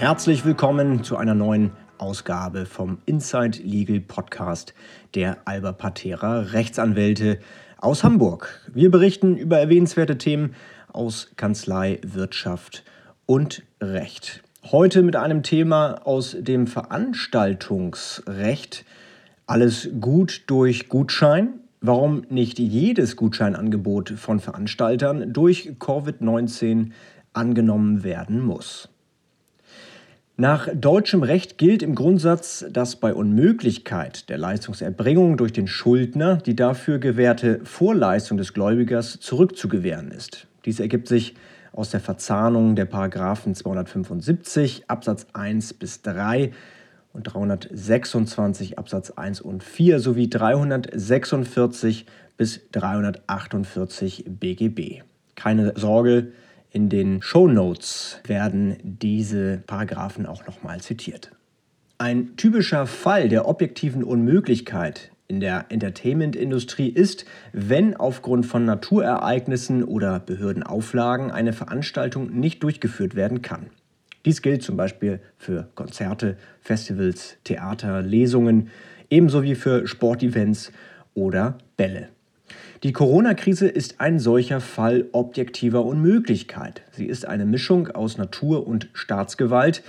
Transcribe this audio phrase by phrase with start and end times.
[0.00, 4.72] Herzlich willkommen zu einer neuen Ausgabe vom Inside Legal Podcast
[5.14, 7.38] der Alba Patera Rechtsanwälte
[7.76, 8.66] aus Hamburg.
[8.72, 10.54] Wir berichten über erwähnenswerte Themen
[10.90, 12.82] aus Kanzlei, Wirtschaft
[13.26, 14.42] und Recht.
[14.72, 18.86] Heute mit einem Thema aus dem Veranstaltungsrecht.
[19.46, 21.60] Alles gut durch Gutschein.
[21.82, 26.92] Warum nicht jedes Gutscheinangebot von Veranstaltern durch Covid-19
[27.34, 28.88] angenommen werden muss.
[30.40, 36.56] Nach deutschem Recht gilt im Grundsatz, dass bei Unmöglichkeit der Leistungserbringung durch den Schuldner die
[36.56, 40.46] dafür gewährte Vorleistung des Gläubigers zurückzugewähren ist.
[40.64, 41.34] Dies ergibt sich
[41.72, 46.52] aus der Verzahnung der Paragraphen 275 Absatz 1 bis 3
[47.12, 52.06] und 326 Absatz 1 und 4 sowie 346
[52.38, 55.02] bis 348 BGB.
[55.34, 56.28] Keine Sorge,
[56.72, 61.32] in den Show Notes werden diese Paragraphen auch nochmal zitiert.
[61.98, 70.18] Ein typischer Fall der objektiven Unmöglichkeit in der Entertainment-Industrie ist, wenn aufgrund von Naturereignissen oder
[70.18, 73.66] Behördenauflagen eine Veranstaltung nicht durchgeführt werden kann.
[74.24, 78.70] Dies gilt zum Beispiel für Konzerte, Festivals, Theater, Lesungen,
[79.08, 80.72] ebenso wie für Sportevents
[81.14, 82.08] oder Bälle.
[82.82, 86.80] Die Corona-Krise ist ein solcher Fall objektiver Unmöglichkeit.
[86.92, 89.82] Sie ist eine Mischung aus Natur- und Staatsgewalt,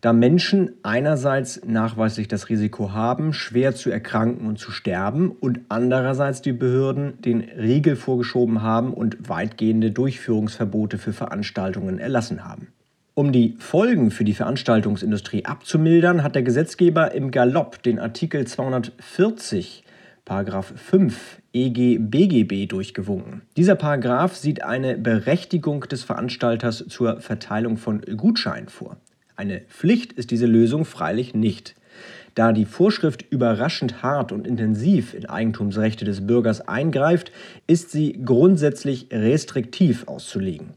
[0.00, 6.42] da Menschen einerseits nachweislich das Risiko haben, schwer zu erkranken und zu sterben und andererseits
[6.42, 12.72] die Behörden den Riegel vorgeschoben haben und weitgehende Durchführungsverbote für Veranstaltungen erlassen haben.
[13.14, 19.84] Um die Folgen für die Veranstaltungsindustrie abzumildern, hat der Gesetzgeber im Galopp den Artikel 240
[20.24, 23.42] Paragraph 5 EG BGB durchgewunken.
[23.56, 28.96] Dieser Paragraph sieht eine Berechtigung des Veranstalters zur Verteilung von Gutscheinen vor.
[29.36, 31.74] Eine Pflicht ist diese Lösung freilich nicht.
[32.34, 37.30] Da die Vorschrift überraschend hart und intensiv in Eigentumsrechte des Bürgers eingreift,
[37.66, 40.70] ist sie grundsätzlich restriktiv auszulegen.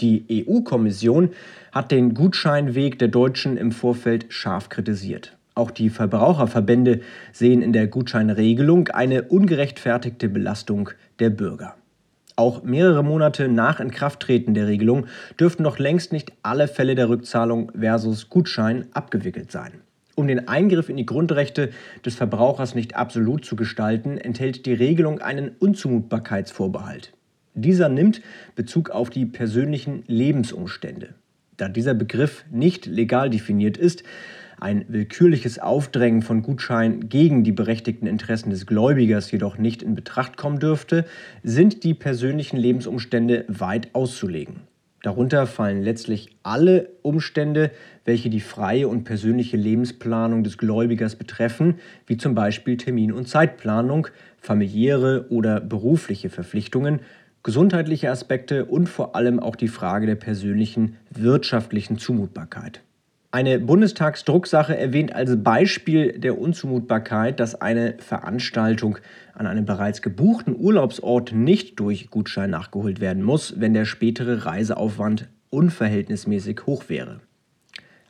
[0.00, 1.30] Die EU-Kommission
[1.70, 5.36] hat den Gutscheinweg der Deutschen im Vorfeld scharf kritisiert.
[5.54, 7.00] Auch die Verbraucherverbände
[7.32, 11.74] sehen in der Gutscheinregelung eine ungerechtfertigte Belastung der Bürger.
[12.36, 15.06] Auch mehrere Monate nach Inkrafttreten der Regelung
[15.38, 19.82] dürften noch längst nicht alle Fälle der Rückzahlung versus Gutschein abgewickelt sein.
[20.14, 21.70] Um den Eingriff in die Grundrechte
[22.04, 27.12] des Verbrauchers nicht absolut zu gestalten, enthält die Regelung einen Unzumutbarkeitsvorbehalt.
[27.54, 28.22] Dieser nimmt
[28.54, 31.14] Bezug auf die persönlichen Lebensumstände.
[31.58, 34.04] Da dieser Begriff nicht legal definiert ist,
[34.62, 40.36] ein willkürliches Aufdrängen von Gutscheinen gegen die berechtigten Interessen des Gläubigers jedoch nicht in Betracht
[40.36, 41.04] kommen dürfte,
[41.42, 44.60] sind die persönlichen Lebensumstände weit auszulegen.
[45.02, 47.72] Darunter fallen letztlich alle Umstände,
[48.04, 54.06] welche die freie und persönliche Lebensplanung des Gläubigers betreffen, wie zum Beispiel Termin- und Zeitplanung,
[54.38, 57.00] familiäre oder berufliche Verpflichtungen,
[57.42, 62.80] gesundheitliche Aspekte und vor allem auch die Frage der persönlichen wirtschaftlichen Zumutbarkeit.
[63.34, 68.98] Eine Bundestagsdrucksache erwähnt als Beispiel der Unzumutbarkeit, dass eine Veranstaltung
[69.32, 75.30] an einem bereits gebuchten Urlaubsort nicht durch Gutschein nachgeholt werden muss, wenn der spätere Reiseaufwand
[75.48, 77.20] unverhältnismäßig hoch wäre.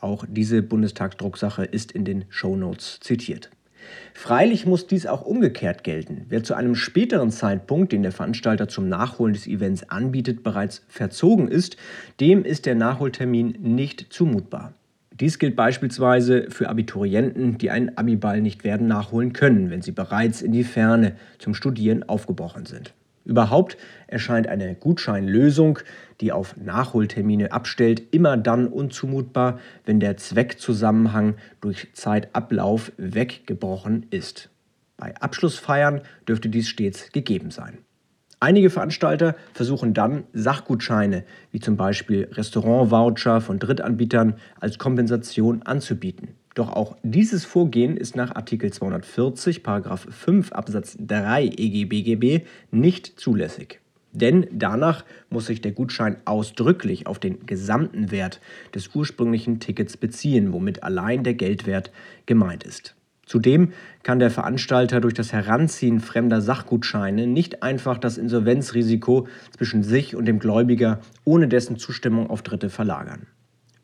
[0.00, 3.50] Auch diese Bundestagsdrucksache ist in den Shownotes zitiert.
[4.14, 6.26] Freilich muss dies auch umgekehrt gelten.
[6.28, 11.46] Wer zu einem späteren Zeitpunkt, den der Veranstalter zum Nachholen des Events anbietet, bereits verzogen
[11.46, 11.76] ist,
[12.18, 14.74] dem ist der Nachholtermin nicht zumutbar.
[15.20, 20.42] Dies gilt beispielsweise für Abiturienten, die einen Abiball nicht werden nachholen können, wenn sie bereits
[20.42, 22.94] in die Ferne zum Studieren aufgebrochen sind.
[23.24, 23.76] Überhaupt
[24.08, 25.78] erscheint eine Gutscheinlösung,
[26.20, 34.50] die auf Nachholtermine abstellt, immer dann unzumutbar, wenn der Zweckzusammenhang durch Zeitablauf weggebrochen ist.
[34.96, 37.78] Bei Abschlussfeiern dürfte dies stets gegeben sein.
[38.44, 46.34] Einige Veranstalter versuchen dann, Sachgutscheine wie zum Beispiel Restaurantvoucher von Drittanbietern als Kompensation anzubieten.
[46.54, 53.80] Doch auch dieses Vorgehen ist nach Artikel 240 Paragraph 5 Absatz 3 EGBGB nicht zulässig.
[54.12, 58.42] Denn danach muss sich der Gutschein ausdrücklich auf den gesamten Wert
[58.74, 61.90] des ursprünglichen Tickets beziehen, womit allein der Geldwert
[62.26, 62.94] gemeint ist.
[63.26, 63.72] Zudem
[64.02, 69.26] kann der Veranstalter durch das Heranziehen fremder Sachgutscheine nicht einfach das Insolvenzrisiko
[69.56, 73.26] zwischen sich und dem Gläubiger ohne dessen Zustimmung auf Dritte verlagern.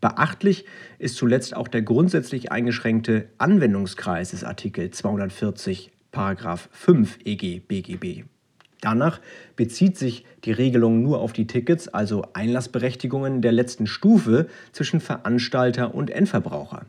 [0.00, 0.64] Beachtlich
[0.98, 8.24] ist zuletzt auch der grundsätzlich eingeschränkte Anwendungskreis des Artikel 240 Paragraph 5 EG BGB.
[8.80, 9.20] Danach
[9.56, 15.94] bezieht sich die Regelung nur auf die Tickets, also Einlassberechtigungen der letzten Stufe zwischen Veranstalter
[15.94, 16.86] und Endverbraucher.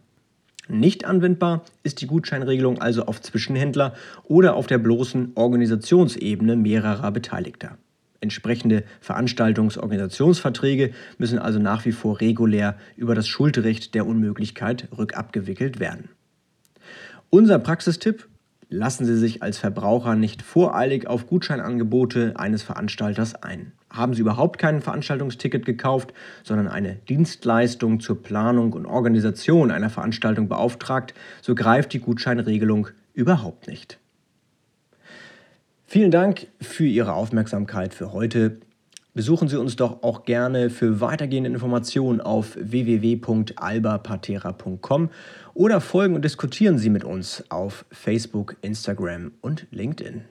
[0.72, 7.78] Nicht anwendbar ist die Gutscheinregelung also auf Zwischenhändler oder auf der bloßen Organisationsebene mehrerer Beteiligter.
[8.22, 16.08] Entsprechende Veranstaltungsorganisationsverträge müssen also nach wie vor regulär über das Schuldrecht der Unmöglichkeit rückabgewickelt werden.
[17.30, 18.30] Unser Praxistipp
[18.74, 23.74] Lassen Sie sich als Verbraucher nicht voreilig auf Gutscheinangebote eines Veranstalters ein.
[23.90, 30.48] Haben Sie überhaupt kein Veranstaltungsticket gekauft, sondern eine Dienstleistung zur Planung und Organisation einer Veranstaltung
[30.48, 34.00] beauftragt, so greift die Gutscheinregelung überhaupt nicht.
[35.86, 38.62] Vielen Dank für Ihre Aufmerksamkeit für heute.
[39.14, 45.10] Besuchen Sie uns doch auch gerne für weitergehende Informationen auf www.albapatera.com
[45.54, 50.22] oder folgen und diskutieren Sie mit uns auf Facebook, Instagram und LinkedIn.